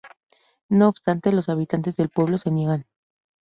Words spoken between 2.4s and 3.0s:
niegan.